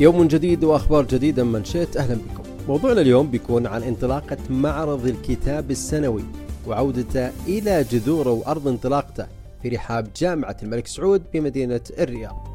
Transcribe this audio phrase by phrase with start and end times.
[0.00, 2.42] يوم جديد وأخبار جديدة من شئت أهلا بكم.
[2.68, 6.24] موضوعنا اليوم بيكون عن انطلاقة معرض الكتاب السنوي
[6.66, 9.26] وعودته إلى جذوره وأرض انطلاقته
[9.62, 12.48] في رحاب جامعة الملك سعود بمدينه الرياض.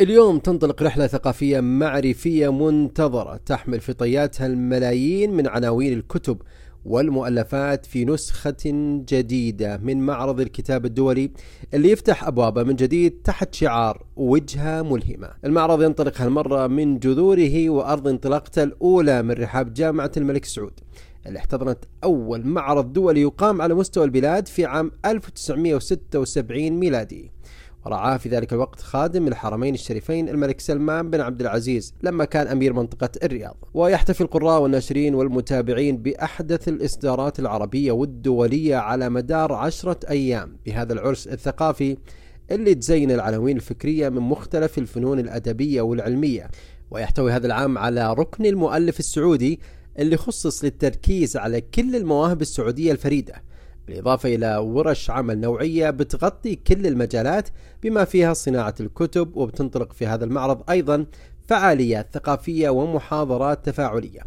[0.00, 6.42] اليوم تنطلق رحلة ثقافية معرفية منتظرة تحمل في طياتها الملايين من عناوين الكتب
[6.84, 8.56] والمؤلفات في نسخة
[9.08, 11.30] جديدة من معرض الكتاب الدولي
[11.74, 15.30] اللي يفتح أبوابه من جديد تحت شعار وجهة ملهمة.
[15.44, 20.80] المعرض ينطلق هالمرة من جذوره وأرض انطلاقته الأولى من رحاب جامعة الملك سعود
[21.26, 27.30] اللي احتضنت أول معرض دولي يقام على مستوى البلاد في عام 1976 ميلادي.
[27.86, 32.72] ورعاه في ذلك الوقت خادم الحرمين الشريفين الملك سلمان بن عبد العزيز لما كان أمير
[32.72, 33.56] منطقة الرياض.
[33.74, 41.96] ويحتفي القراء والناشرين والمتابعين بأحدث الإصدارات العربية والدولية على مدار عشرة أيام بهذا العرس الثقافي
[42.50, 46.50] اللي تزين العناوين الفكرية من مختلف الفنون الأدبية والعلمية.
[46.90, 49.60] ويحتوي هذا العام على ركن المؤلف السعودي
[49.98, 53.49] اللي خصص للتركيز على كل المواهب السعودية الفريدة.
[53.90, 57.48] بالإضافة إلى ورش عمل نوعية بتغطي كل المجالات
[57.82, 61.06] بما فيها صناعة الكتب وبتنطلق في هذا المعرض أيضا
[61.48, 64.20] فعاليات ثقافية ومحاضرات تفاعلية.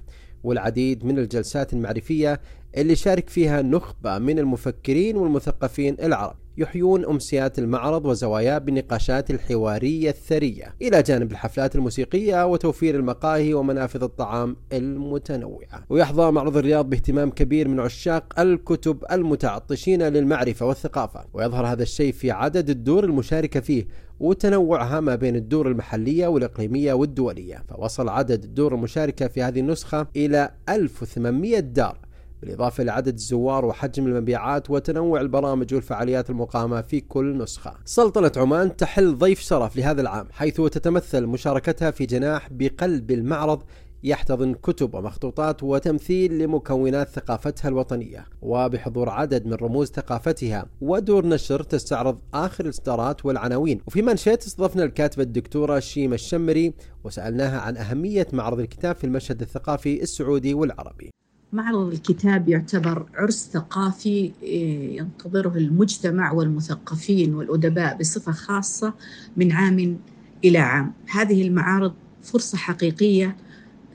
[0.44, 2.42] والعديد من الجلسات المعرفية
[2.78, 6.42] اللي شارك فيها نخبة من المفكرين والمثقفين العرب.
[6.58, 10.76] يحيون أمسيات المعرض وزواياه بالنقاشات الحوارية الثرية.
[10.82, 15.84] إلى جانب الحفلات الموسيقية وتوفير المقاهي ومنافذ الطعام المتنوعة.
[15.90, 21.26] ويحظى معرض الرياض باهتمام كبير من عشاق الكتب المتعطشين للمعرفة والثقافة.
[21.34, 23.88] ويظهر هذا الشيء في عدد الدور المشاركة فيه
[24.20, 27.64] وتنوعها ما بين الدور المحلية والإقليمية والدولية.
[27.70, 31.98] فوصل عدد الدور المشاركة في هذه النسخة إلى 1800 دار.
[32.44, 37.73] بالإضافة لعدد الزوار وحجم المبيعات وتنوع البرامج والفعاليات المقامة في كل نسخة.
[37.86, 43.64] سلطنة عمان تحل ضيف شرف لهذا العام حيث تتمثل مشاركتها في جناح بقلب المعرض
[44.03, 48.26] يحتضن كتب ومخطوطات وتمثيل لمكونات ثقافتها الوطنية.
[48.42, 53.82] وبحضور عدد من رموز ثقافتها ودور نشر تستعرض آخر الإصدارات والعناوين.
[53.87, 60.02] وفي منشات استضفنا الكاتبة الدكتورة شيمة الشمري وسألناها عن أهمية معرض الكتاب في المشهد الثقافي
[60.02, 61.11] السعودي والعربي.
[61.53, 68.93] معرض الكتاب يعتبر عرس ثقافي إيه، ينتظره المجتمع والمثقفين والأدباء بصفة خاصة
[69.37, 69.97] من عام
[70.45, 70.93] إلى عام.
[71.09, 73.36] هذه المعارض فرصة حقيقية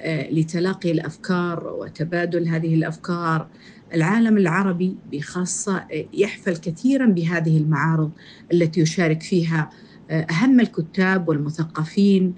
[0.01, 3.47] آه، لتلاقي الأفكار وتبادل هذه الأفكار.
[3.95, 8.11] العالم العربي بخاصة آه، يحفل كثيرا بهذه المعارض
[8.53, 9.71] التي يشارك فيها
[10.11, 12.35] أهم الكتاب والمثقفين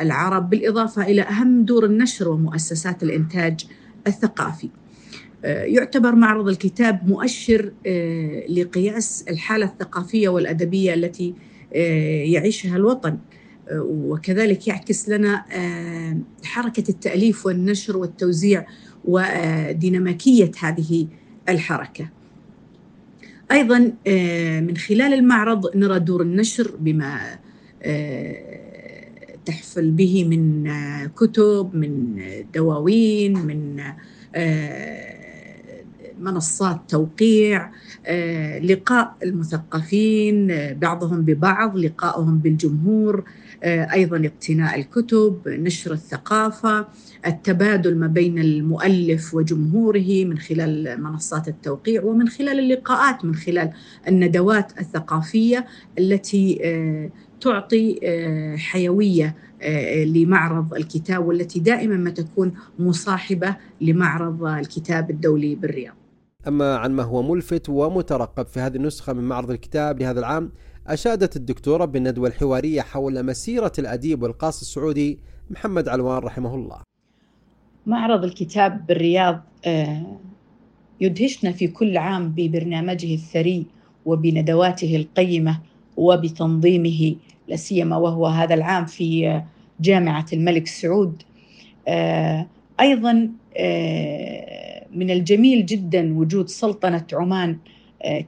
[0.00, 3.66] العرب بالإضافة إلى أهم دور النشر ومؤسسات الإنتاج
[4.06, 4.68] الثقافي.
[5.44, 7.72] يعتبر معرض الكتاب مؤشر
[8.48, 11.34] لقياس الحالة الثقافية والأدبية التي
[12.24, 13.18] يعيشها الوطن
[13.80, 18.66] وكذلك يعكس لنا آه، حركة التأليف والنشر والتوزيع
[19.04, 21.06] وديناميكية هذه
[21.48, 22.08] الحركة
[23.52, 27.38] أيضا آه، من خلال المعرض نرى دور النشر بما
[29.48, 30.70] آه، تحفل به من
[31.16, 32.18] كتب من
[32.54, 33.80] دواوين من
[36.22, 37.70] منصات توقيع
[38.62, 43.24] لقاء المثقفين بعضهم ببعض لقائهم بالجمهور
[43.64, 46.86] آه، أيضا اقتناء الكتب نشر الثقافة
[47.26, 53.70] التبادل ما بين المؤلف وجمهوره من خلال منصات التوقيع ومن خلال اللقاءات من خلال
[54.08, 55.66] الندوات الثقافية
[55.98, 57.10] التي آه،
[57.40, 59.36] تعطي آه، حيوية
[60.06, 65.94] لمعرض الكتاب والتي دائما ما تكون مصاحبة لمعرض الكتاب الدولي بالرياض.
[66.48, 70.52] أما عن ما هو ملفت ومترقب في هذه النسخة من معرض الكتاب لهذا العام
[70.86, 75.18] أشادت الدكتورة بالندوة الحوارية حول مسيرة الأديب والقاص السعودي
[75.50, 76.78] محمد علوان رحمه الله.
[77.86, 80.16] معرض الكتاب بالرياض آه،
[81.00, 83.66] يدهشنا في كل عام ببرنامجه الثري
[84.06, 85.60] وبندواته القيمة
[85.96, 87.16] وبتنظيمه
[87.48, 89.42] لا سيما وهو هذا العام في
[89.80, 91.22] جامعة الملك سعود.
[91.88, 92.46] آه،
[92.80, 94.61] أيضا آه،
[94.94, 97.58] من الجميل جدا وجود سلطنة عمان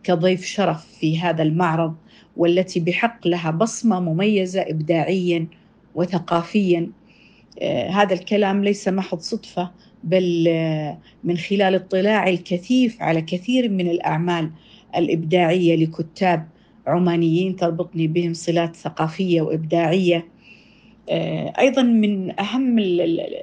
[0.05, 1.95] كضيف شرف في هذا المعرض
[2.37, 5.47] والتي بحق لها بصمة مميزة ابداعيا
[5.95, 6.91] وثقافيا.
[7.63, 9.71] آه، هذا الكلام ليس محض صدفة
[10.05, 14.51] بل آه، من خلال اطلاعي الكثيف على كثير من الأعمال
[14.97, 16.49] الإبداعية لكتاب
[16.87, 20.27] عمانيين تربطني بهم صلات ثقافية وإبداعية.
[21.11, 22.79] آه، أيضا من أهم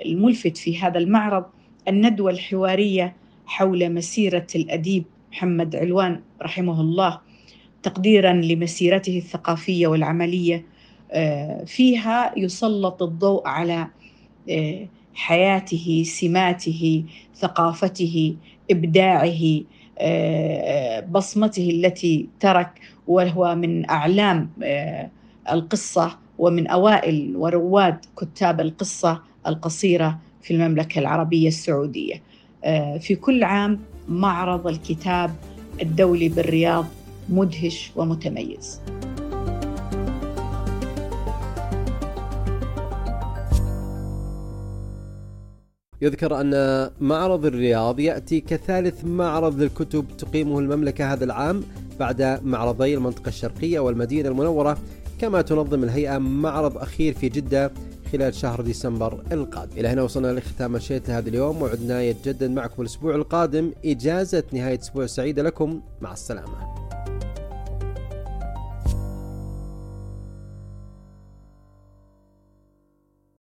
[0.06, 1.45] الملفت في هذا المعرض
[1.88, 7.19] الندوة الحوارية حول مسيرة الأديب محمد علوان رحمه الله
[7.83, 10.66] تقديرا لمسيرته الثقافية والعملية.
[11.66, 13.88] فيها يسلط الضوء على
[15.13, 17.04] حياته سماته
[17.36, 18.36] ثقافته
[18.72, 19.62] إبداعه
[21.12, 24.50] بصمته التي ترك وهو من أعلام
[25.51, 32.22] القصة ومن أوائل ورواد كتاب القصة القصيرة في المملكة العربية السعودية.
[33.00, 33.80] في كل عام
[34.10, 35.36] معرض الكتاب
[35.82, 36.86] الدولي بالرياض
[37.30, 38.82] مدهش ومتميز.
[46.02, 51.64] يذكر أن معرض الرياض يأتي كثالث معرض للكتب تقيمه المملكة هذا العام
[52.00, 54.78] بعد معرضي المنطقة الشرقية والمدينة المنورة
[55.20, 57.72] كما تنظم الهيئة معرض أخير في جدة
[58.12, 59.78] خلال شهر ديسمبر القادم.
[59.78, 63.72] إلى هنا وصلنا لختام الشيء هذا اليوم وعدنا يتجدد معكم الأسبوع القادم.
[63.86, 65.81] إجازة نهاية أسبوع سعيدة لكم.
[66.02, 66.81] مع السلامة.